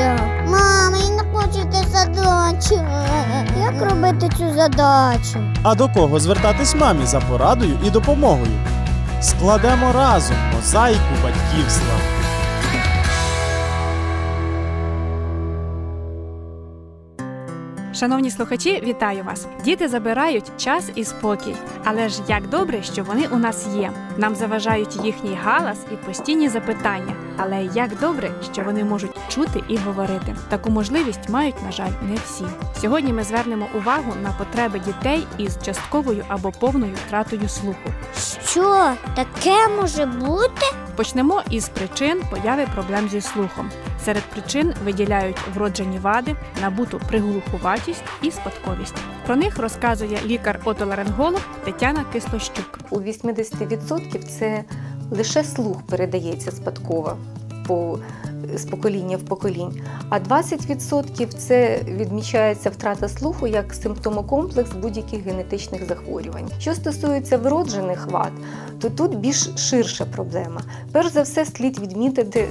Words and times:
задача. 0.00 0.22
Мама, 0.46 0.96
я 0.98 1.08
не 1.10 1.22
хочу 1.32 1.64
цю 1.72 1.90
задачу. 1.92 2.84
Як 3.60 3.82
робити 3.90 4.28
цю 4.38 4.54
задачу? 4.54 5.38
А 5.62 5.74
до 5.74 5.88
кого 5.88 6.20
звертатись 6.20 6.74
мамі 6.74 7.06
за 7.06 7.20
порадою 7.20 7.78
і 7.86 7.90
допомогою? 7.90 8.52
Складемо 9.22 9.92
разом 9.92 10.36
мозаїку 10.56 11.14
батьківства. 11.22 12.19
Шановні 18.00 18.30
слухачі, 18.30 18.82
вітаю 18.86 19.24
вас! 19.24 19.46
Діти 19.64 19.88
забирають 19.88 20.52
час 20.56 20.90
і 20.94 21.04
спокій, 21.04 21.56
але 21.84 22.08
ж 22.08 22.22
як 22.28 22.48
добре, 22.48 22.82
що 22.82 23.04
вони 23.04 23.26
у 23.26 23.36
нас 23.36 23.66
є. 23.76 23.92
Нам 24.16 24.34
заважають 24.34 25.04
їхній 25.04 25.38
галас 25.42 25.78
і 25.92 26.06
постійні 26.06 26.48
запитання. 26.48 27.14
Але 27.36 27.64
як 27.74 27.98
добре, 27.98 28.30
що 28.52 28.62
вони 28.62 28.84
можуть 28.84 29.10
чути 29.28 29.62
і 29.68 29.76
говорити. 29.76 30.36
Таку 30.48 30.70
можливість 30.70 31.28
мають, 31.28 31.62
на 31.62 31.72
жаль, 31.72 31.90
не 32.02 32.16
всі. 32.24 32.44
Сьогодні 32.80 33.12
ми 33.12 33.24
звернемо 33.24 33.66
увагу 33.74 34.12
на 34.22 34.32
потреби 34.32 34.78
дітей 34.78 35.26
із 35.38 35.58
частковою 35.62 36.24
або 36.28 36.52
повною 36.52 36.94
втратою 37.06 37.48
слуху. 37.48 37.90
Що 38.44 38.92
таке 39.14 39.68
може 39.80 40.06
бути? 40.06 40.66
Почнемо 40.96 41.42
із 41.50 41.68
причин 41.68 42.22
появи 42.30 42.66
проблем 42.74 43.08
зі 43.08 43.20
слухом. 43.20 43.70
Серед 44.04 44.22
причин 44.22 44.74
виділяють 44.84 45.36
вроджені 45.54 45.98
вади, 45.98 46.36
набуту 46.62 47.00
приглухуватість 47.08 48.02
і 48.22 48.30
спадковість. 48.30 48.94
Про 49.26 49.36
них 49.36 49.58
розказує 49.58 50.18
лікар-отоларинголог 50.26 51.40
Тетяна 51.64 52.04
Кислощук. 52.12 52.78
У 52.90 53.00
80% 53.00 54.18
це 54.18 54.64
лише 55.10 55.44
слух 55.44 55.82
передається 55.82 56.50
спадково 56.50 57.16
по, 57.66 57.98
з 58.54 58.64
покоління 58.64 59.16
в 59.16 59.22
поколінь, 59.22 59.82
а 60.08 60.18
20% 60.18 61.26
це 61.26 61.80
відмічається 61.88 62.70
втрата 62.70 63.08
слуху 63.08 63.46
як 63.46 63.74
симптомокомплекс 63.74 64.72
будь-яких 64.72 65.24
генетичних 65.24 65.88
захворювань. 65.88 66.48
Що 66.58 66.74
стосується 66.74 67.38
вроджених 67.38 68.06
вад, 68.06 68.32
то 68.80 68.90
тут 68.90 69.18
більш 69.18 69.48
ширша 69.56 70.04
проблема. 70.04 70.60
Перш 70.92 71.12
за 71.12 71.22
все, 71.22 71.44
слід 71.44 71.78
відмітити 71.78 72.48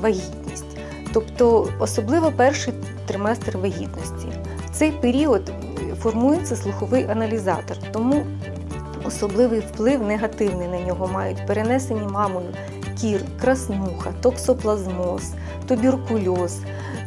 вагітність, 0.00 0.43
тобто 1.14 1.68
особливо 1.78 2.32
перший 2.32 2.74
триместр 3.06 3.56
вагітності. 3.56 4.28
В 4.66 4.70
цей 4.72 4.90
період 4.90 5.52
формується 6.02 6.56
слуховий 6.56 7.04
аналізатор, 7.04 7.76
тому 7.92 8.26
Особливий 9.06 9.60
вплив 9.60 10.02
негативний 10.02 10.68
на 10.68 10.80
нього 10.80 11.08
мають 11.08 11.46
перенесені 11.46 12.06
мамою 12.06 12.46
кір, 13.00 13.20
краснуха, 13.40 14.12
токсоплазмоз, 14.20 15.32
туберкульоз, 15.68 16.58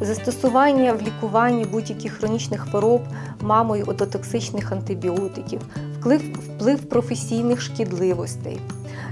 застосування 0.02 0.94
в 0.94 1.02
лікуванні 1.02 1.66
будь-яких 1.66 2.14
хронічних 2.14 2.62
хвороб 2.62 3.02
мамою 3.42 3.84
ототоксичних 3.88 4.72
антибіотиків, 4.72 5.62
вплив, 6.00 6.90
професійних 6.90 7.62
шкідливостей. 7.62 8.60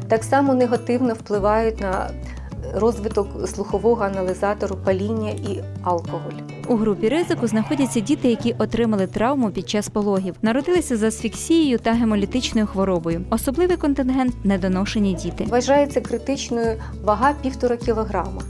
Так 0.08 0.24
само 0.24 0.54
негативно 0.54 1.14
впливають 1.14 1.80
на 1.80 2.10
розвиток 2.74 3.28
слухового 3.48 4.04
аналізатору 4.04 4.76
паління 4.86 5.30
і 5.30 5.64
алкоголь. 5.84 6.34
У 6.68 6.76
групі 6.76 7.10
ризику 7.10 7.48
знаходяться 7.48 8.00
діти, 8.00 8.30
які 8.30 8.56
отримали 8.60 9.08
травму 9.08 9.50
під 9.52 9.70
час 9.70 9.90
пологів, 9.90 10.36
народилися 10.42 10.98
з 10.98 11.04
асфіксією 11.04 11.80
та 11.80 11.94
гемолітичною 11.94 12.68
хворобою. 12.68 13.22
Особливий 13.30 13.78
контингент 13.78 14.46
недоношені 14.46 15.14
діти. 15.14 15.46
Вважається 15.50 16.02
критичною 16.02 16.82
вага 17.04 17.34
півтора 17.42 17.78
кілограма. 17.78 18.42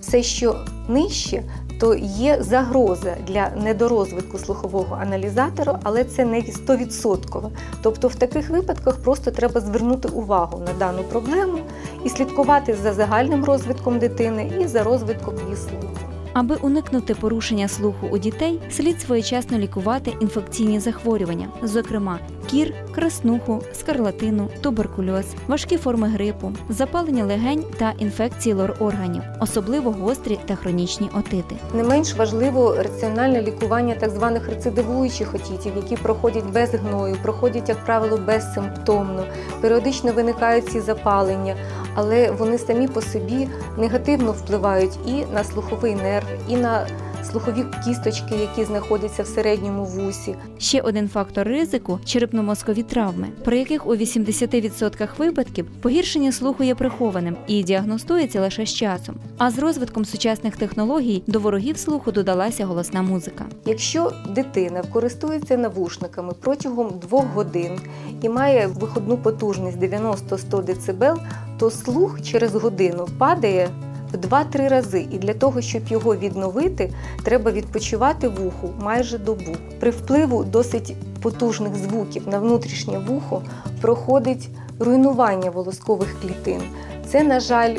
Все, 0.00 0.22
що 0.22 0.56
нижче, 0.88 1.42
то 1.78 1.94
є 1.94 2.38
загроза 2.40 3.16
для 3.26 3.50
недорозвитку 3.50 4.38
слухового 4.38 4.98
аналізатору, 5.00 5.78
але 5.82 6.04
це 6.04 6.24
не 6.24 6.40
100%. 6.40 7.50
Тобто 7.82 8.08
в 8.08 8.14
таких 8.14 8.50
випадках 8.50 8.96
просто 8.96 9.30
треба 9.30 9.60
звернути 9.60 10.08
увагу 10.08 10.62
на 10.66 10.72
дану 10.72 11.02
проблему 11.02 11.58
і 12.04 12.08
слідкувати 12.08 12.76
за 12.82 12.92
загальним 12.92 13.44
розвитком 13.44 13.98
дитини 13.98 14.52
і 14.60 14.66
за 14.66 14.82
розвитком 14.82 15.34
її 15.44 15.56
слуху. 15.56 15.94
Аби 16.32 16.56
уникнути 16.56 17.14
порушення 17.14 17.68
слуху 17.68 18.06
у 18.12 18.18
дітей, 18.18 18.60
слід 18.70 19.00
своєчасно 19.00 19.58
лікувати 19.58 20.12
інфекційні 20.20 20.80
захворювання, 20.80 21.48
зокрема 21.62 22.18
кір, 22.50 22.74
краснуху, 22.94 23.62
скарлатину, 23.72 24.48
туберкульоз, 24.60 25.24
важкі 25.48 25.76
форми 25.76 26.08
грипу, 26.08 26.52
запалення 26.68 27.24
легень 27.24 27.64
та 27.78 27.92
інфекції 27.98 28.54
лор-органів, 28.54 29.22
особливо 29.40 29.90
гострі 29.90 30.38
та 30.46 30.54
хронічні 30.54 31.10
отити. 31.18 31.56
Не 31.74 31.82
менш 31.82 32.14
важливо 32.14 32.74
раціональне 32.76 33.42
лікування 33.42 33.94
так 33.94 34.10
званих 34.10 34.48
рецидивуючих 34.48 35.34
отітів, 35.34 35.72
які 35.76 35.96
проходять 35.96 36.46
без 36.52 36.70
гною, 36.70 37.16
проходять, 37.22 37.68
як 37.68 37.84
правило, 37.84 38.18
безсимптомно. 38.26 39.24
Періодично 39.60 40.12
виникають 40.12 40.68
ці 40.68 40.80
запалення, 40.80 41.54
але 41.94 42.30
вони 42.30 42.58
самі 42.58 42.88
по 42.88 43.00
собі 43.00 43.48
негативно 43.78 44.32
впливають 44.32 44.98
і 45.06 45.24
на 45.34 45.44
слуховий 45.44 45.94
нерв, 45.94 46.26
і 46.48 46.56
на 46.56 46.86
слухові 47.24 47.64
кісточки, 47.84 48.34
які 48.34 48.64
знаходяться 48.64 49.22
в 49.22 49.26
середньому 49.26 49.84
вусі. 49.84 50.34
Ще 50.58 50.80
один 50.80 51.08
фактор 51.08 51.48
ризику 51.48 51.98
черепно-мозкові 52.06 52.82
травми, 52.82 53.28
при 53.44 53.58
яких 53.58 53.86
у 53.86 53.96
80% 53.96 55.08
випадків 55.18 55.66
погіршення 55.82 56.32
слуху 56.32 56.64
є 56.64 56.74
прихованим 56.74 57.36
і 57.46 57.62
діагностується 57.62 58.40
лише 58.40 58.66
з 58.66 58.74
часом. 58.74 59.14
А 59.38 59.50
з 59.50 59.58
розвитком 59.58 60.04
сучасних 60.04 60.56
технологій 60.56 61.22
до 61.26 61.40
ворогів 61.40 61.78
слуху 61.78 62.12
додалася 62.12 62.66
голосна 62.66 63.02
музика. 63.02 63.44
Якщо 63.66 64.12
дитина 64.28 64.82
користується 64.92 65.56
навушниками 65.56 66.32
протягом 66.40 66.98
двох 67.00 67.26
годин 67.34 67.80
і 68.22 68.28
має 68.28 68.66
виходну 68.66 69.16
потужність 69.16 69.78
90-100 69.78 70.92
дБ, 70.92 71.20
то 71.58 71.70
слух 71.70 72.22
через 72.22 72.54
годину 72.54 73.08
падає 73.18 73.70
в 74.14 74.16
2-3 74.16 74.68
рази. 74.68 75.06
І 75.12 75.18
для 75.18 75.34
того, 75.34 75.60
щоб 75.60 75.82
його 75.88 76.16
відновити, 76.16 76.92
треба 77.22 77.50
відпочивати 77.50 78.28
вуху 78.28 78.70
майже 78.78 79.18
добу. 79.18 79.56
При 79.80 79.90
впливу 79.90 80.44
досить 80.44 80.96
потужних 81.22 81.74
звуків 81.74 82.28
на 82.28 82.38
внутрішнє 82.38 82.98
вухо 82.98 83.42
проходить 83.80 84.48
руйнування 84.78 85.50
волоскових 85.50 86.20
клітин. 86.22 86.62
Це, 87.06 87.22
на 87.22 87.40
жаль, 87.40 87.76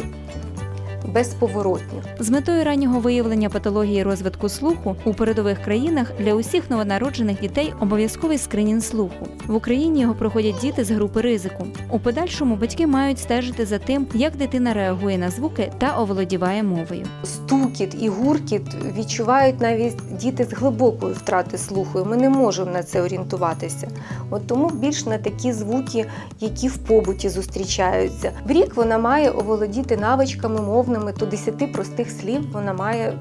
безповоротньо. 1.16 2.02
З 2.20 2.30
метою 2.30 2.64
раннього 2.64 3.00
виявлення 3.00 3.50
патології 3.50 4.04
розвитку 4.04 4.50
слуху 4.50 4.96
у 5.06 5.14
передових 5.14 5.62
країнах 5.62 6.12
для 6.20 6.34
усіх 6.34 6.70
новонароджених 6.70 7.42
дітей 7.42 7.74
обов'язковий 7.82 8.38
скринінг 8.38 8.84
слуху. 8.84 9.28
В 9.48 9.56
Україні 9.56 10.02
його 10.02 10.14
проходять 10.14 10.56
діти 10.62 10.84
з 10.84 10.92
групи 10.92 11.22
ризику. 11.22 11.68
У 11.90 12.00
подальшому 12.00 12.56
батьки 12.56 12.88
мають 12.88 13.20
стежити 13.20 13.66
за 13.66 13.80
тим, 13.80 14.08
як 14.14 14.36
дитина 14.36 14.74
реагує 14.74 15.18
на 15.18 15.30
звуки 15.30 15.72
та 15.78 15.98
оволодіває 15.98 16.64
мовою. 16.64 17.06
Стукіт 17.24 18.04
і 18.04 18.10
гуркіт 18.10 18.62
відчувають 18.98 19.62
навіть 19.62 19.98
діти 20.18 20.44
з 20.44 20.54
глибокою 20.54 21.14
втрати 21.14 21.58
слуху. 21.58 22.00
і 22.00 22.04
Ми 22.04 22.18
не 22.18 22.30
можемо 22.30 22.72
на 22.72 22.84
це 22.84 23.02
орієнтуватися. 23.02 23.88
От 24.30 24.48
тому 24.48 24.70
більш 24.70 25.06
на 25.06 25.18
такі 25.18 25.54
звуки, 25.54 26.06
які 26.40 26.68
в 26.68 26.78
побуті 26.78 27.30
зустрічаються. 27.30 28.32
В 28.48 28.52
рік 28.52 28.76
вона 28.76 28.98
має 28.98 29.30
оволодіти 29.30 29.98
навичками 29.98 30.62
мовними, 30.62 31.05
то 31.12 31.26
10 31.26 31.74
простих 31.74 32.12
слів 32.12 32.52
вона 32.52 32.74
має. 32.74 33.14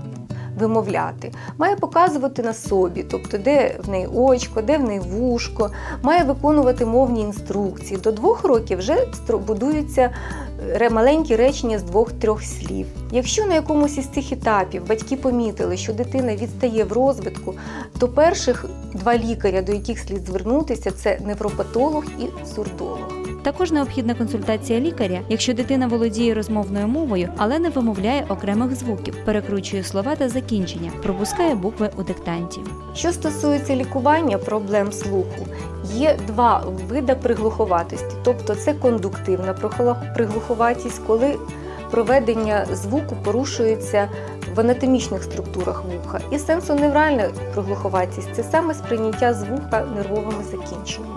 Вимовляти, 0.59 1.33
має 1.59 1.77
показувати 1.77 2.43
на 2.43 2.55
собі, 2.55 3.03
тобто 3.11 3.39
де 3.39 3.77
в 3.85 3.89
неї 3.89 4.07
очко, 4.07 4.63
де 4.63 4.79
в 4.79 4.83
неї 4.83 5.01
вушко, 5.01 5.71
має 6.03 6.25
виконувати 6.25 6.87
мовні 6.87 7.21
інструкції. 7.21 8.01
До 8.01 8.13
двох 8.13 8.45
років 8.45 8.79
вже 8.79 9.07
будуються 9.47 10.11
маленькі 10.91 11.37
речення 11.37 11.79
з 11.79 11.83
двох-трьох 11.83 12.43
слів. 12.43 12.87
Якщо 13.13 13.47
на 13.47 13.55
якомусь 13.55 13.99
із 13.99 14.07
цих 14.07 14.33
етапів 14.33 14.89
батьки 14.89 15.17
помітили, 15.17 15.77
що 15.77 15.93
дитина 15.93 16.37
відстає 16.37 16.85
в 16.85 16.93
розвитку, 16.93 17.55
то 17.99 18.09
перших 18.09 18.65
два 18.95 19.19
лікаря, 19.19 19.63
до 19.63 19.73
яких 19.73 19.99
слід 19.99 20.27
звернутися, 20.27 20.91
це 20.91 21.19
невропатолог 21.27 22.05
і 22.19 22.47
сурдолог. 22.55 23.24
Також 23.45 23.73
необхідна 23.73 24.15
консультація 24.15 24.81
лікаря, 24.81 25.21
якщо 25.29 25.55
дитина 25.55 25.87
володіє 25.87 26.35
розмовною 26.35 26.89
мовою, 26.89 27.29
але 27.37 27.59
не 27.59 27.71
вимовляє 27.71 28.27
окремих 28.29 28.75
звуків, 28.75 29.17
перекручує 29.25 29.85
слова 29.85 30.17
та 30.17 30.29
закінчення, 30.29 30.91
пропускає 31.03 31.55
букви 31.55 31.91
у 31.97 32.03
диктанті. 32.03 32.61
Що 32.95 33.13
стосується 33.13 33.77
лікування 33.77 34.39
проблем 34.39 34.93
слуху, 34.93 35.47
є 35.85 36.19
два 36.27 36.65
види 36.89 37.15
приглуховатості, 37.15 38.17
тобто 38.25 38.55
це 38.55 38.75
кондуктивна 38.75 39.53
приглуховатість, 40.17 41.01
коли 41.07 41.37
проведення 41.91 42.67
звуку 42.73 43.17
порушується 43.25 44.09
в 44.55 44.61
анатомічних 44.61 45.23
структурах 45.23 45.85
вуха, 45.85 46.21
і 46.31 46.39
сенсоневральна 46.39 47.29
приглуховатість 47.55 48.35
це 48.35 48.43
саме 48.43 48.75
сприйняття 48.75 49.35
звука 49.35 49.87
нервовими 49.97 50.45
закінченнями. 50.51 51.14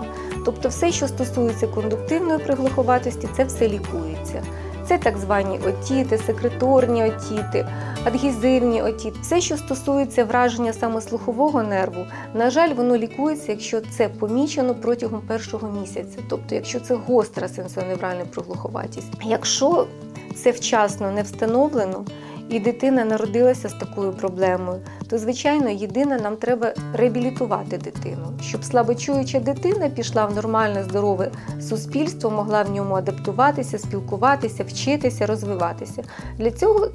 Тобто, 0.48 0.70
все, 0.70 0.92
що 0.92 1.08
стосується 1.08 1.68
кондуктивної 1.68 2.40
приглуховатості, 2.40 3.28
це 3.38 3.44
все 3.44 3.68
лікується. 3.68 4.44
Це 4.88 4.98
так 4.98 5.18
звані 5.18 5.60
отіти, 5.68 6.18
секреторні 6.18 7.04
отіти, 7.04 7.68
адгезивні 8.04 8.82
отіти. 8.82 9.20
Все, 9.22 9.42
що 9.42 9.58
стосується 9.58 10.26
враження 10.26 10.74
саме 10.74 11.02
слухового 11.02 11.64
нерву, 11.64 12.06
на 12.34 12.50
жаль, 12.50 12.74
воно 12.74 12.98
лікується, 12.98 13.52
якщо 13.52 13.82
це 13.82 14.10
помічено 14.10 14.76
протягом 14.76 15.22
першого 15.22 15.72
місяця, 15.82 16.20
тобто 16.30 16.56
якщо 16.56 16.80
це 16.80 16.96
гостра 16.96 17.48
сенсоневральна 17.48 18.26
проглуховатість. 18.26 19.14
Якщо 19.24 19.88
це 20.36 20.52
вчасно 20.52 21.12
не 21.12 21.22
встановлено, 21.22 22.06
і 22.50 22.60
дитина 22.60 23.06
народилася 23.06 23.70
з 23.70 23.74
такою 23.74 24.12
проблемою, 24.12 24.80
то 25.10 25.18
звичайно 25.18 25.70
єдине 25.70 26.18
нам 26.18 26.36
треба 26.36 26.74
реабілітувати 26.94 27.78
дитину, 27.78 28.34
щоб 28.42 28.64
слабочуюча 28.64 29.40
дитина 29.40 29.90
пішла 29.90 30.26
в 30.26 30.36
нормальне 30.36 30.84
здорове 30.84 31.32
суспільство, 31.62 32.30
могла 32.30 32.64
в 32.64 32.72
ньому 32.72 32.96
адаптуватися, 32.96 33.78
спілкуватися, 33.78 34.64
вчитися, 34.64 35.26
розвиватися. 35.26 36.04
Для 36.38 36.52
цього 36.52 36.88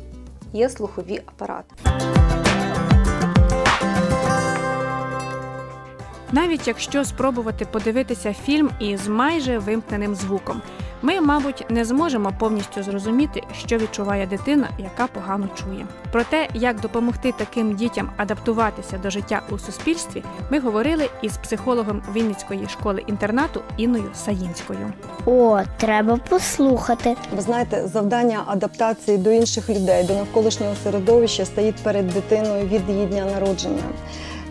є 0.52 0.68
слухові 0.68 1.20
апарати. 1.26 1.74
Навіть 6.32 6.68
якщо 6.68 7.04
спробувати 7.04 7.64
подивитися 7.64 8.32
фільм 8.32 8.70
із 8.80 9.08
майже 9.08 9.58
вимкненим 9.58 10.14
звуком, 10.14 10.62
ми, 11.02 11.20
мабуть, 11.20 11.64
не 11.68 11.84
зможемо 11.84 12.32
повністю 12.38 12.82
зрозуміти, 12.82 13.42
що 13.58 13.78
відчуває 13.78 14.26
дитина, 14.26 14.68
яка 14.78 15.06
погано 15.06 15.48
чує. 15.54 15.86
Про 16.12 16.24
те, 16.24 16.48
як 16.54 16.80
допомогти 16.80 17.32
таким 17.38 17.74
дітям 17.74 18.10
адаптуватися 18.16 18.98
до 18.98 19.10
життя 19.10 19.42
у 19.50 19.58
суспільстві, 19.58 20.22
ми 20.50 20.60
говорили 20.60 21.10
із 21.22 21.36
психологом 21.36 22.02
Вінницької 22.14 22.68
школи 22.68 23.04
інтернату 23.06 23.60
Інною 23.76 24.10
Саїнською. 24.14 24.92
О, 25.26 25.60
треба 25.76 26.16
послухати. 26.28 27.16
Ви 27.36 27.42
знаєте, 27.42 27.88
завдання 27.92 28.42
адаптації 28.46 29.18
до 29.18 29.30
інших 29.30 29.70
людей, 29.70 30.04
до 30.04 30.14
навколишнього 30.14 30.74
середовища 30.84 31.44
стоїть 31.44 31.76
перед 31.76 32.08
дитиною 32.08 32.66
від 32.66 32.88
її 32.88 33.06
дня 33.06 33.24
народження. 33.24 33.82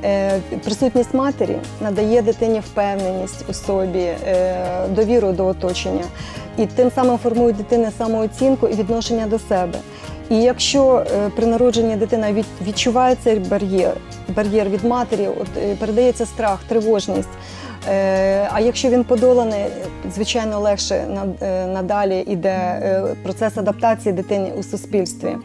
Е, 0.03 0.39
Присутність 0.63 1.13
матері 1.13 1.55
надає 1.81 2.21
дитині 2.21 2.59
впевненість 2.59 3.45
у 3.49 3.53
собі, 3.53 3.99
е, 3.99 4.55
довіру 4.89 5.31
до 5.31 5.45
оточення 5.45 6.03
і 6.57 6.65
тим 6.65 6.91
самим 6.95 7.17
формує 7.17 7.53
дитини 7.53 7.91
самооцінку 7.97 8.67
і 8.67 8.73
відношення 8.75 9.27
до 9.27 9.39
себе. 9.39 9.79
І 10.29 10.41
якщо 10.41 10.95
е, 10.97 11.29
при 11.35 11.45
народженні 11.45 11.95
дитина 11.95 12.33
від- 12.33 12.45
відчуває 12.67 13.15
цей 13.23 13.39
бар'єр, 13.39 13.93
бар'єр 14.35 14.69
від 14.69 14.83
матері, 14.83 15.27
от 15.41 15.77
передається 15.79 16.25
страх, 16.25 16.59
тривожність. 16.67 17.29
А 18.53 18.59
якщо 18.59 18.89
він 18.89 19.03
подоланий, 19.03 19.65
звичайно, 20.15 20.59
легше 20.59 21.05
надалі 21.73 22.19
йде 22.19 22.81
процес 23.23 23.57
адаптації 23.57 24.13
дитини 24.13 24.51
у 24.59 24.63
суспільстві. 24.63 25.35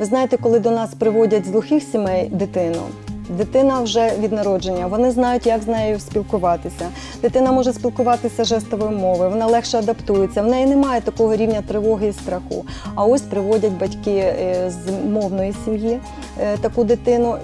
Ви 0.00 0.04
знаєте, 0.06 0.36
коли 0.36 0.58
до 0.58 0.70
нас 0.70 0.90
приводять 0.98 1.46
з 1.46 1.48
глухих 1.48 1.82
сімей 1.82 2.28
дитину. 2.32 2.82
Дитина 3.28 3.80
вже 3.80 4.12
від 4.20 4.32
народження, 4.32 4.86
вони 4.86 5.10
знають, 5.10 5.46
як 5.46 5.62
з 5.62 5.66
нею 5.66 6.00
спілкуватися. 6.00 6.88
Дитина 7.22 7.52
може 7.52 7.72
спілкуватися 7.72 8.44
жестовою 8.44 8.90
мовою, 8.90 9.30
вона 9.30 9.46
легше 9.46 9.78
адаптується. 9.78 10.42
В 10.42 10.46
неї 10.46 10.66
немає 10.66 11.00
такого 11.00 11.36
рівня 11.36 11.62
тривоги 11.68 12.08
і 12.08 12.12
страху. 12.12 12.64
А 12.94 13.04
ось 13.04 13.20
приводять 13.20 13.72
батьки 13.72 14.10
е, 14.10 14.70
з 14.70 15.08
мовної 15.08 15.54
сім'ї 15.64 16.00
е, 16.40 16.56
таку 16.56 16.84
дитину. 16.84 17.36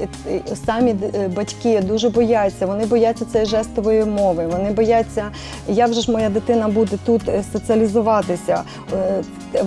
Самі 0.66 0.94
е, 1.14 1.28
батьки 1.28 1.80
дуже 1.80 2.08
бояться. 2.08 2.66
Вони 2.66 2.86
бояться 2.86 3.24
цієї 3.24 3.50
жестової 3.50 4.04
мови. 4.04 4.46
Вони 4.46 4.70
бояться, 4.70 5.24
як 5.68 5.92
же 5.92 6.00
ж 6.00 6.12
моя 6.12 6.28
дитина 6.28 6.68
буде 6.68 6.96
тут 7.06 7.22
соціалізуватися. 7.52 8.62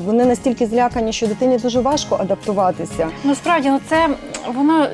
Вони 0.05 0.25
настільки 0.25 0.67
злякані, 0.67 1.13
що 1.13 1.27
дитині 1.27 1.57
дуже 1.57 1.79
важко 1.79 2.15
адаптуватися. 2.15 3.07
Ну 3.23 3.35
справді, 3.35 3.69
ну 3.69 3.79
це 3.89 4.07
воно 4.47 4.87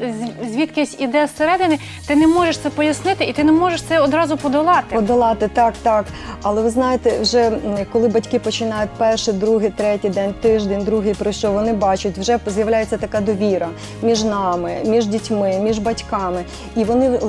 звідкись 0.52 0.96
іде 1.00 1.28
зсередини. 1.28 1.80
Ти 2.08 2.16
не 2.16 2.28
можеш 2.28 2.58
це 2.58 2.70
пояснити, 2.70 3.24
і 3.24 3.34
ти 3.34 3.44
не 3.44 3.52
можеш 3.52 3.82
це 3.82 4.00
одразу 4.00 4.38
подолати. 4.38 4.96
Подолати 4.96 5.50
так, 5.54 5.74
так. 5.84 6.06
Але 6.42 6.62
ви 6.62 6.70
знаєте, 6.70 7.20
вже 7.22 7.52
коли 7.92 8.08
батьки 8.08 8.40
починають 8.40 8.90
перший, 8.98 9.34
другий, 9.34 9.70
третій 9.70 10.10
день, 10.10 10.34
тиждень, 10.42 10.84
другий 10.84 11.14
пройшов, 11.14 11.54
вони 11.54 11.74
бачать, 11.74 12.18
вже 12.18 12.40
з'являється 12.48 12.98
така 12.98 13.22
довіра 13.22 13.70
між 14.02 14.24
нами, 14.24 14.78
між 14.86 15.06
дітьми, 15.06 15.60
між 15.64 15.80
батьками. 15.80 16.44
І 16.76 16.84
вони 16.84 17.20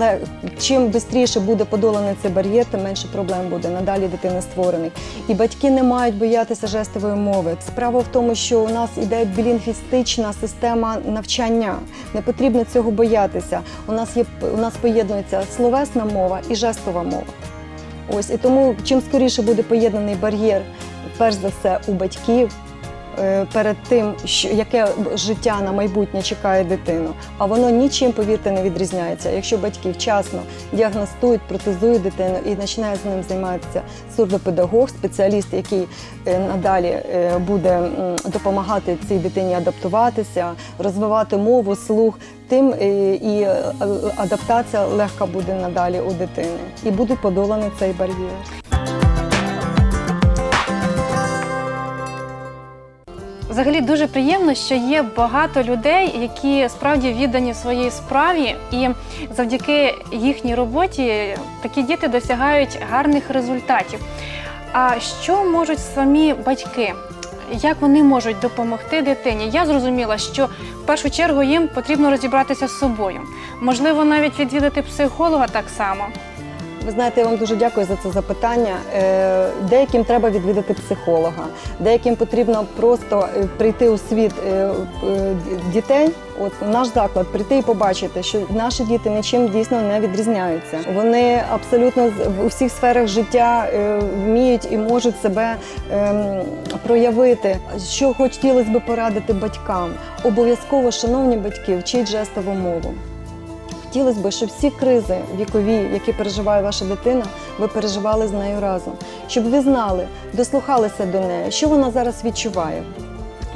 чим 0.61 0.93
швидше 0.93 1.40
буде 1.40 1.64
подоланий 1.64 2.14
цей 2.22 2.31
бар'єр, 2.31 2.67
тим 2.70 2.82
менше 2.82 3.08
проблем 3.12 3.49
буде 3.49 3.69
надалі 3.69 4.08
дитини 4.08 4.43
створених. 4.43 4.93
І 5.28 5.34
батьки 5.34 5.70
не 5.70 5.82
мають 5.82 6.14
боятися 6.14 6.67
жестової 6.67 7.14
мови. 7.14 7.56
Справа 7.67 8.00
в 8.00 8.06
тому, 8.12 8.34
що 8.34 8.61
у 8.61 8.69
нас 8.69 8.90
іде 8.96 9.25
білінгвістична 9.25 10.32
система 10.32 10.96
навчання. 11.06 11.75
Не 12.15 12.23
потрібно 12.23 12.65
цього 12.65 12.91
боятися. 12.91 13.61
У 13.87 13.93
нас 13.93 14.17
є 14.17 14.25
у 14.55 14.57
нас 14.57 14.75
поєднується 14.81 15.43
словесна 15.57 16.05
мова 16.05 16.41
і 16.49 16.55
жестова 16.55 17.03
мова. 17.03 17.23
Ось 18.12 18.31
і 18.31 18.37
тому 18.37 18.77
чим 18.85 19.01
скоріше 19.01 19.43
буде 19.43 19.62
поєднаний 19.62 20.15
бар'єр, 20.15 20.62
перш 21.19 21.37
за 21.37 21.49
все, 21.49 21.81
у 21.87 21.93
батьків. 21.93 22.51
Е, 23.19 23.47
Перед 23.53 23.77
тим, 23.89 24.15
що 24.25 24.49
яке 24.49 24.89
життя 25.15 25.61
на 25.65 25.73
майбутнє 25.73 26.23
чекає 26.23 26.65
дитину, 26.65 27.15
а 27.39 27.45
воно 27.47 27.71
нічим, 27.71 28.12
повірте, 28.12 28.51
не 28.51 28.62
відрізняється. 28.62 29.31
Якщо 29.31 29.59
батьки 29.59 29.91
вчасно 29.91 30.43
діагностують, 30.73 31.41
протезують 31.41 32.03
дитину 32.03 32.37
і 32.47 32.55
починає 32.55 32.97
з 32.97 33.05
ним 33.05 33.23
займатися 33.29 33.83
сурдопедагог, 34.17 34.89
спеціаліст, 34.89 35.53
який 35.53 35.89
е, 36.27 36.39
надалі 36.39 36.87
е, 36.87 37.39
буде 37.39 37.81
допомагати 38.25 38.97
цій 39.09 39.19
дитині 39.19 39.55
адаптуватися, 39.55 40.53
розвивати 40.79 41.37
мову, 41.37 41.77
слух, 41.77 42.19
тим 42.49 42.75
і 43.23 43.47
адаптація 44.17 44.87
легка 44.87 45.27
буде 45.27 45.55
надалі 45.55 46.01
у 46.01 46.13
дитини, 46.13 46.59
і 46.85 46.91
буде 46.91 47.17
подоланий 47.23 47.71
цей 47.79 47.93
бар'єр. 47.93 48.69
Взагалі 53.50 53.81
дуже 53.81 54.06
приємно, 54.06 54.55
що 54.55 54.75
є 54.75 55.02
багато 55.17 55.62
людей, 55.62 56.19
які 56.20 56.69
справді 56.69 57.12
віддані 57.12 57.55
своїй 57.55 57.91
справі, 57.91 58.56
і 58.73 58.88
завдяки 59.37 59.94
їхній 60.12 60.55
роботі 60.55 61.37
такі 61.62 61.82
діти 61.82 62.08
досягають 62.08 62.79
гарних 62.91 63.31
результатів. 63.31 64.00
А 64.73 65.00
що 65.23 65.44
можуть 65.44 65.79
самі 65.79 66.35
батьки? 66.47 66.94
Як 67.52 67.81
вони 67.81 68.03
можуть 68.03 68.41
допомогти 68.41 69.03
дитині? 69.03 69.51
Я 69.53 69.67
зрозуміла, 69.67 70.19
що 70.19 70.46
в 70.82 70.86
першу 70.86 71.10
чергу 71.10 71.43
їм 71.43 71.69
потрібно 71.69 72.10
розібратися 72.10 72.69
з 72.69 72.79
собою. 72.79 73.20
Можливо, 73.60 74.05
навіть 74.05 74.39
відвідати 74.39 74.82
психолога 74.82 75.46
так 75.48 75.65
само. 75.77 76.05
Ви 76.87 76.93
знаєте, 76.93 77.20
я 77.20 77.27
вам 77.27 77.37
дуже 77.37 77.56
дякую 77.56 77.87
за 77.87 77.96
це 77.96 78.10
запитання. 78.10 78.77
Е, 78.94 79.49
Деяким 79.70 80.05
треба 80.05 80.31
відвідати 80.31 80.75
психолога, 80.75 81.46
деяким 81.81 82.17
потрібно 82.17 82.65
просто 82.77 83.29
е, 83.37 83.44
прийти 83.56 83.89
у 83.89 83.99
світ 83.99 84.32
е, 84.46 84.70
дітей. 85.72 86.10
От 86.41 86.53
наш 86.72 86.89
заклад 86.89 87.27
прийти 87.27 87.58
і 87.58 87.63
побачити, 87.63 88.22
що 88.22 88.39
наші 88.51 88.84
діти 88.84 89.10
нічим 89.10 89.49
дійсно 89.49 89.82
не 89.82 90.01
відрізняються. 90.01 90.79
Вони 90.94 91.43
абсолютно 91.51 92.13
в 92.39 92.46
усіх 92.46 92.72
сферах 92.72 93.06
життя 93.06 93.67
вміють 94.25 94.69
і 94.72 94.77
можуть 94.77 95.20
себе 95.22 95.56
ем, 95.93 96.43
проявити. 96.87 97.56
Що 97.91 98.15
хотілося 98.15 98.70
б 98.70 98.81
порадити 98.87 99.32
батькам, 99.32 99.91
обов'язково, 100.25 100.91
шановні 100.91 101.37
батьки, 101.37 101.77
вчіть 101.77 102.08
жестову 102.08 102.53
мову. 102.53 102.94
Хотілося 103.91 104.20
б, 104.20 104.31
щоб 104.31 104.49
всі 104.49 104.70
кризи 104.70 105.19
вікові, 105.41 105.89
які 105.93 106.13
переживає 106.13 106.63
ваша 106.63 106.85
дитина, 106.85 107.25
ви 107.59 107.69
переживали 107.69 108.27
з 108.29 108.32
нею 108.32 108.61
разом. 108.61 108.93
Щоб 109.29 109.44
ви 109.51 109.61
знали, 109.61 110.06
дослухалися 110.32 111.06
до 111.06 111.20
неї, 111.20 111.51
що 111.51 111.69
вона 111.69 111.91
зараз 111.91 112.25
відчуває. 112.25 112.82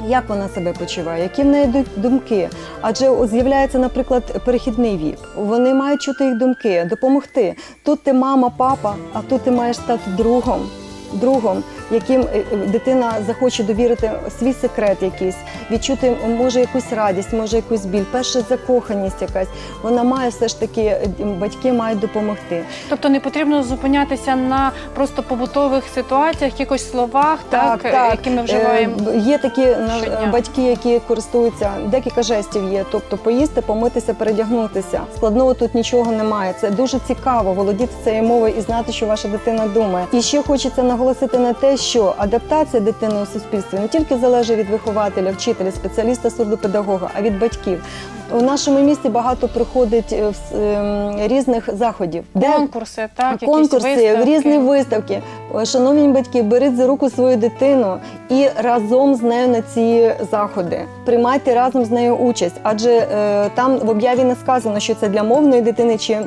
Як 0.07 0.29
вона 0.29 0.49
себе 0.49 0.73
почуває, 0.73 1.23
які 1.23 1.41
в 1.43 1.45
неї 1.45 1.65
ду- 1.65 1.85
думки? 1.97 2.49
Адже 2.81 3.27
з'являється, 3.27 3.79
наприклад, 3.79 4.41
перехідний 4.45 4.97
вік. 4.97 5.17
Вони 5.37 5.73
мають 5.73 6.01
чути 6.01 6.25
їх 6.25 6.37
думки, 6.37 6.87
допомогти. 6.89 7.55
Тут 7.83 8.03
ти 8.03 8.13
мама, 8.13 8.51
папа, 8.57 8.95
а 9.13 9.21
тут 9.21 9.41
ти 9.41 9.51
маєш 9.51 9.77
стати 9.77 10.09
другом, 10.17 10.69
другом, 11.13 11.63
яким 11.91 12.21
е, 12.21 12.43
е, 12.53 12.55
дитина 12.55 13.13
захоче 13.27 13.63
довірити 13.63 14.11
свій 14.39 14.53
секрет 14.53 14.97
якийсь, 15.01 15.35
відчути 15.71 16.15
може 16.37 16.59
якусь 16.59 16.91
радість, 16.91 17.33
може 17.33 17.55
якусь 17.55 17.85
біль, 17.85 18.03
перша 18.11 18.41
закоханість 18.41 19.21
якась. 19.21 19.47
Вона 19.81 20.03
має 20.03 20.29
все 20.29 20.47
ж 20.47 20.59
таки, 20.59 20.81
е, 20.81 21.07
батьки 21.19 21.73
мають 21.73 21.99
допомогти. 21.99 22.63
Тобто 22.89 23.09
не 23.09 23.19
потрібно 23.19 23.63
зупинятися 23.63 24.35
на 24.35 24.71
просто 24.95 25.23
побутових 25.23 25.83
ситуаціях, 25.95 26.59
якихось 26.59 26.91
словах, 26.91 27.39
так, 27.49 27.79
які 28.11 28.29
ми 28.29 28.41
вживаємо. 28.41 28.95
Є 29.15 29.37
такі 29.37 29.61
щодня. 29.61 30.29
батьки, 30.31 30.61
які 30.61 30.99
користуються, 30.99 31.71
декілька 31.85 32.23
жестів 32.23 32.73
є, 32.73 32.85
тобто 32.91 33.17
поїсти, 33.17 33.61
помитися, 33.61 34.13
передягнутися. 34.13 35.01
Складного 35.15 35.53
тут 35.53 35.75
нічого 35.75 36.11
немає. 36.11 36.55
Це 36.61 36.71
дуже 36.71 36.99
цікаво 36.99 37.53
володіти 37.53 37.93
цією 38.03 38.23
мовою 38.23 38.53
і 38.57 38.61
знати, 38.61 38.91
що 38.91 39.05
ваша 39.05 39.27
дитина 39.27 39.67
думає. 39.67 40.07
І 40.11 40.21
ще 40.21 40.43
хочеться 40.43 40.83
наголосити 40.83 41.37
на 41.37 41.53
те, 41.53 41.74
що 41.77 42.13
адаптація 42.17 42.81
дитини 42.81 43.13
у 43.23 43.25
суспільстві 43.25 43.79
не 43.79 43.87
тільки 43.87 44.17
залежить 44.17 44.57
від 44.57 44.69
вихователя, 44.69 45.31
вчителя, 45.31 45.71
спеціаліста, 45.71 46.29
сурдопедагога, 46.29 47.09
а 47.17 47.21
від 47.21 47.39
батьків. 47.39 47.83
У 48.31 48.41
нашому 48.41 48.79
місті 48.79 49.09
багато 49.09 49.47
приходить 49.47 50.13
е, 50.13 50.29
в- 50.29 50.55
ем, 50.61 51.15
різних 51.27 51.69
заходів, 51.73 52.23
Конкурси, 52.41 53.07
так, 53.15 53.31
якісь 53.31 53.49
конкурси, 53.49 53.95
виставки. 53.95 54.25
різні 54.25 54.57
виставки. 54.57 55.21
Шановні 55.65 56.07
батьки, 56.07 56.41
беріть 56.41 56.75
за 56.77 56.87
руку 56.87 57.09
свою 57.09 57.37
дитину 57.37 57.97
і 58.29 58.47
разом 58.57 59.15
з 59.15 59.21
нею 59.21 59.47
на 59.47 59.61
ці 59.61 60.11
заходи. 60.31 60.79
Приймайте 61.05 61.55
разом 61.55 61.85
з 61.85 61.91
нею 61.91 62.15
участь, 62.15 62.55
адже 62.63 62.91
е, 62.91 63.49
там 63.55 63.77
в 63.77 63.89
об'яві 63.89 64.23
не 64.23 64.35
сказано, 64.35 64.79
що 64.79 64.95
це 64.95 65.09
для 65.09 65.23
мовної 65.23 65.61
дитини 65.61 65.97
чи. 65.97 66.19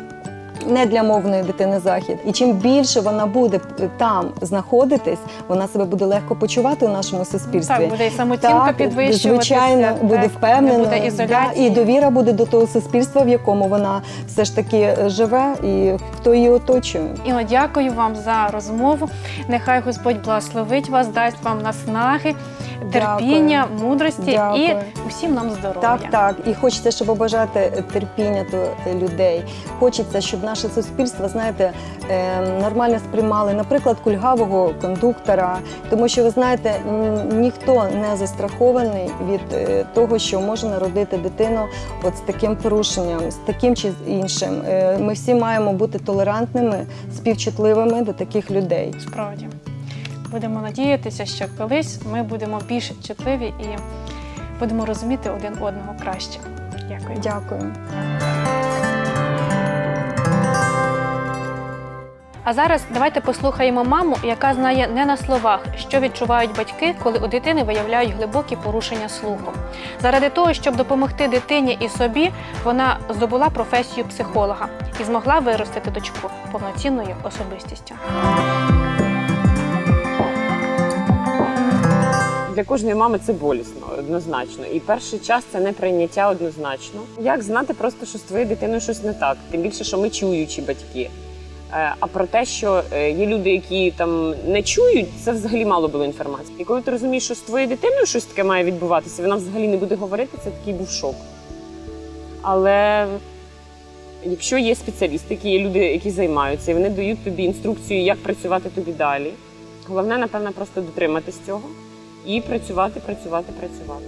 Не 0.68 0.86
для 0.86 1.02
мовної 1.02 1.42
дитини 1.42 1.80
захід, 1.80 2.18
і 2.26 2.32
чим 2.32 2.52
більше 2.52 3.00
вона 3.00 3.26
буде 3.26 3.60
там 3.96 4.28
знаходитись, 4.40 5.18
вона 5.48 5.68
себе 5.68 5.84
буде 5.84 6.04
легко 6.04 6.34
почувати 6.36 6.86
у 6.86 6.88
нашому 6.88 7.24
суспільстві. 7.24 7.74
Так, 7.78 7.88
буде 7.88 8.06
і 8.06 8.10
самооцінка 8.10 8.74
підвищуватися. 8.76 9.28
звичайно, 9.28 9.96
буде 10.02 10.22
так, 10.22 10.30
впевнена, 10.30 10.78
Не 10.78 11.10
буде 11.10 11.26
да, 11.28 11.62
і 11.62 11.70
довіра 11.70 12.10
буде 12.10 12.32
до 12.32 12.46
того 12.46 12.66
суспільства, 12.66 13.22
в 13.22 13.28
якому 13.28 13.68
вона 13.68 14.02
все 14.26 14.44
ж 14.44 14.56
таки 14.56 14.76
е, 14.78 15.08
живе, 15.08 15.54
і 15.62 15.92
хто 16.16 16.34
її 16.34 16.50
оточує. 16.50 17.04
Іно, 17.24 17.42
дякую 17.50 17.92
вам 17.92 18.16
за 18.16 18.48
розмову. 18.52 19.08
Нехай 19.48 19.80
Господь 19.80 20.22
благословить 20.24 20.88
вас, 20.88 21.08
дасть 21.08 21.42
вам 21.42 21.62
наснаги, 21.62 22.34
терпіння, 22.92 23.66
мудрості 23.82 24.22
Дякую. 24.26 24.64
і 24.64 24.76
усім 25.08 25.34
нам 25.34 25.50
здоров'я. 25.50 25.80
Так, 25.80 26.00
так. 26.10 26.36
І 26.46 26.54
хочеться, 26.54 26.90
щоб 26.90 27.06
побажати 27.06 27.84
терпіння 27.92 28.44
до 28.50 28.56
е, 28.56 28.94
людей. 28.94 29.44
Хочеться, 29.78 30.20
щоб 30.20 30.44
наше 30.44 30.68
суспільство, 30.68 31.28
знаєте, 31.28 31.72
е, 32.10 32.40
нормально 32.62 32.98
сприймали, 32.98 33.54
наприклад, 33.54 33.96
кульгавого 34.04 34.74
кондуктора, 34.80 35.58
тому 35.90 36.08
що 36.08 36.22
ви 36.22 36.30
знаєте, 36.30 36.74
ніхто 37.32 37.84
не 38.00 38.16
застрахований 38.16 39.10
від 39.30 39.40
е, 39.52 39.84
того, 39.94 40.18
що 40.18 40.40
може 40.40 40.66
народити 40.66 41.16
дитину 41.16 41.60
от 42.02 42.16
з 42.16 42.20
таким 42.20 42.56
порушенням, 42.56 43.30
з 43.30 43.34
таким 43.34 43.76
чи 43.76 43.90
з 43.90 44.08
іншим. 44.08 44.62
Е, 44.68 44.98
Ми 44.98 45.12
всі 45.12 45.34
маємо 45.34 45.72
бути 45.72 45.98
толерантними, 45.98 46.86
співчутливими 47.16 48.02
до 48.02 48.12
таких 48.12 48.50
людей. 48.50 48.94
Справді. 49.00 49.48
Будемо 50.30 50.60
надіятися, 50.60 51.26
що 51.26 51.44
колись 51.58 52.00
ми 52.12 52.22
будемо 52.22 52.60
більш 52.68 52.92
чутливі 53.06 53.46
і 53.46 53.66
будемо 54.60 54.86
розуміти 54.86 55.30
один 55.30 55.52
одного 55.52 55.94
краще. 56.02 56.40
Дякую. 56.88 57.18
Дякую. 57.22 57.72
А 62.44 62.52
зараз 62.54 62.82
давайте 62.90 63.20
послухаємо 63.20 63.84
маму, 63.84 64.16
яка 64.24 64.54
знає 64.54 64.88
не 64.88 65.06
на 65.06 65.16
словах, 65.16 65.60
що 65.76 66.00
відчувають 66.00 66.56
батьки, 66.56 66.94
коли 67.02 67.18
у 67.18 67.26
дитини 67.26 67.62
виявляють 67.62 68.12
глибокі 68.12 68.56
порушення 68.56 69.08
слуху. 69.08 69.52
Заради 70.00 70.30
того, 70.30 70.52
щоб 70.52 70.76
допомогти 70.76 71.28
дитині 71.28 71.78
і 71.80 71.88
собі, 71.88 72.30
вона 72.64 72.98
здобула 73.08 73.48
професію 73.50 74.06
психолога 74.06 74.68
і 75.00 75.04
змогла 75.04 75.38
виростити 75.38 75.90
дочку 75.90 76.30
повноцінною 76.52 77.16
особистістю. 77.24 77.94
Для 82.58 82.64
кожної 82.64 82.94
мами 82.94 83.18
це 83.26 83.32
болісно, 83.32 83.86
однозначно. 83.98 84.66
І 84.66 84.80
перший 84.80 85.18
час 85.18 85.44
це 85.52 85.60
не 85.60 85.72
прийняття 85.72 86.30
однозначно. 86.30 87.00
Як 87.20 87.42
знати 87.42 87.74
просто, 87.74 88.06
що 88.06 88.18
з 88.18 88.20
твоєю 88.22 88.48
дитиною 88.48 88.80
щось 88.80 89.02
не 89.02 89.12
так? 89.12 89.36
Тим 89.50 89.62
більше, 89.62 89.84
що 89.84 89.98
ми 89.98 90.10
чуючі 90.10 90.62
батьки. 90.62 91.10
Е, 91.72 91.94
А 92.00 92.06
про 92.06 92.26
те, 92.26 92.44
що 92.44 92.82
е, 92.92 93.10
є 93.10 93.26
люди, 93.26 93.50
які 93.50 93.90
там 93.90 94.34
не 94.46 94.62
чують, 94.62 95.08
це 95.24 95.32
взагалі 95.32 95.64
мало 95.64 95.88
було 95.88 96.04
інформації. 96.04 96.56
І 96.58 96.64
коли 96.64 96.82
ти 96.82 96.90
розумієш, 96.90 97.24
що 97.24 97.34
з 97.34 97.40
твоєю 97.40 97.68
дитиною 97.68 98.06
щось 98.06 98.24
таке 98.24 98.44
має 98.44 98.64
відбуватися, 98.64 99.22
вона 99.22 99.36
взагалі 99.36 99.68
не 99.68 99.76
буде 99.76 99.94
говорити, 99.94 100.38
це 100.44 100.50
такий 100.50 100.74
був 100.74 100.88
шок. 100.88 101.14
Але 102.42 103.06
якщо 104.24 104.58
є 104.58 104.74
спеціалісти, 104.74 105.34
які 105.34 105.50
є 105.50 105.58
люди, 105.58 105.78
які 105.78 106.10
займаються, 106.10 106.70
і 106.70 106.74
вони 106.74 106.90
дають 106.90 107.24
тобі 107.24 107.42
інструкцію, 107.42 108.02
як 108.02 108.18
працювати 108.18 108.68
тобі 108.68 108.92
далі. 108.92 109.32
Головне, 109.88 110.18
напевно, 110.18 110.52
просто 110.52 110.80
дотриматись 110.80 111.38
цього 111.46 111.62
і 112.28 112.40
працювати, 112.40 113.00
працювати, 113.00 113.52
працювати. 113.58 114.04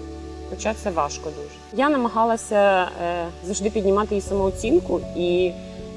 Хоча 0.50 0.74
це 0.74 0.90
важко 0.90 1.24
дуже. 1.24 1.82
Я 1.82 1.88
намагалася 1.88 2.88
е, 3.02 3.26
завжди 3.44 3.70
піднімати 3.70 4.14
її 4.14 4.28
самооцінку, 4.28 5.00
і 5.16 5.52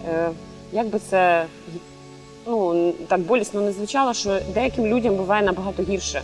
е, 0.09 0.29
як 0.71 0.87
би 0.87 0.99
це 0.99 1.45
ну, 2.47 2.91
так 3.07 3.19
болісно 3.19 3.61
не 3.61 3.71
звучало, 3.71 4.13
що 4.13 4.39
деяким 4.53 4.85
людям 4.85 5.15
буває 5.15 5.43
набагато 5.43 5.83
гірше. 5.83 6.21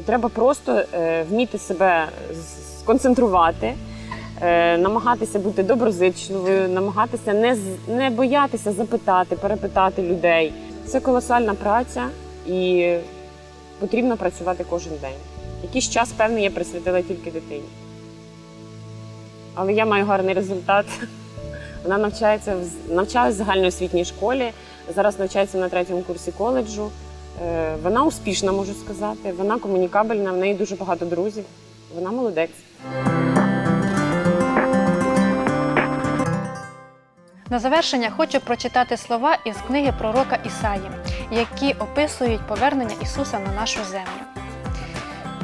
І 0.00 0.02
треба 0.02 0.28
просто 0.28 0.82
е, 0.94 1.24
вміти 1.30 1.58
себе 1.58 2.08
сконцентрувати, 2.78 3.74
е, 4.40 4.78
намагатися 4.78 5.38
бути 5.38 5.62
доброзичливою, 5.62 6.68
намагатися 6.68 7.32
не, 7.32 7.56
не 7.88 8.10
боятися 8.10 8.72
запитати, 8.72 9.36
перепитати 9.36 10.02
людей. 10.02 10.52
Це 10.86 11.00
колосальна 11.00 11.54
праця 11.54 12.08
і 12.46 12.92
потрібно 13.80 14.16
працювати 14.16 14.64
кожен 14.70 14.92
день. 15.00 15.18
Якийсь 15.62 15.90
час, 15.90 16.12
певний, 16.12 16.42
я 16.44 16.50
присвятила 16.50 17.02
тільки 17.02 17.30
дитині. 17.30 17.68
Але 19.54 19.72
я 19.72 19.86
маю 19.86 20.04
гарний 20.04 20.34
результат. 20.34 20.86
Вона 21.82 21.98
навчається 21.98 22.56
в 22.56 22.94
навчалась 22.94 23.34
в 23.34 23.38
загальноосвітній 23.38 24.04
школі, 24.04 24.52
зараз 24.94 25.18
навчається 25.18 25.58
на 25.58 25.68
третьому 25.68 26.02
курсі 26.02 26.32
коледжу. 26.32 26.90
Е, 27.42 27.76
Вона 27.82 28.04
успішна, 28.04 28.52
можу 28.52 28.74
сказати. 28.74 29.32
Вона 29.38 29.58
комунікабельна, 29.58 30.32
в 30.32 30.36
неї 30.36 30.54
дуже 30.54 30.76
багато 30.76 31.04
друзів. 31.06 31.44
Вона 31.94 32.10
молодець. 32.10 32.50
На 37.50 37.58
завершення 37.58 38.10
хочу 38.16 38.40
прочитати 38.40 38.96
слова 38.96 39.38
із 39.44 39.56
книги 39.66 39.92
пророка 39.98 40.38
Ісаї, 40.44 40.90
які 41.30 41.72
описують 41.72 42.46
повернення 42.46 42.94
Ісуса 43.02 43.38
на 43.38 43.52
нашу 43.52 43.84
землю. 43.84 44.42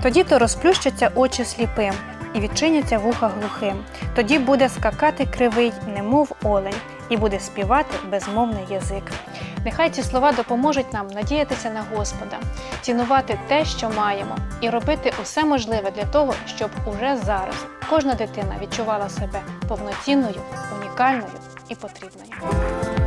Тоді 0.02 0.24
то 0.24 0.38
розплющаться 0.38 1.10
очі 1.14 1.44
сліпим 1.44 1.94
і 2.34 2.40
відчиняться 2.40 2.98
вуха 2.98 3.28
глухим. 3.28 3.84
Тоді 4.14 4.38
буде 4.38 4.68
скакати 4.68 5.26
кривий, 5.26 5.72
немов 5.94 6.32
олень, 6.42 6.74
і 7.08 7.16
буде 7.16 7.40
співати 7.40 7.96
безмовний 8.10 8.64
язик. 8.70 9.04
Нехай 9.64 9.90
ці 9.90 10.02
слова 10.02 10.32
допоможуть 10.32 10.92
нам 10.92 11.06
надіятися 11.06 11.70
на 11.70 11.84
Господа, 11.94 12.36
цінувати 12.80 13.38
те, 13.48 13.64
що 13.64 13.90
маємо, 13.90 14.36
і 14.60 14.70
робити 14.70 15.12
усе 15.22 15.44
можливе 15.44 15.90
для 15.90 16.04
того, 16.04 16.34
щоб 16.46 16.70
уже 16.86 17.16
зараз 17.16 17.66
кожна 17.90 18.14
дитина 18.14 18.54
відчувала 18.62 19.08
себе 19.08 19.40
повноцінною, 19.68 20.40
унікальною 20.80 21.32
і 21.68 21.74
потрібною. 21.74 23.03